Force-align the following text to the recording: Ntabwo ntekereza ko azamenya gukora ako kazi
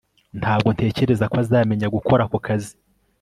Ntabwo 0.39 0.69
ntekereza 0.75 1.25
ko 1.31 1.35
azamenya 1.43 1.87
gukora 1.95 2.21
ako 2.25 2.37
kazi 2.45 2.73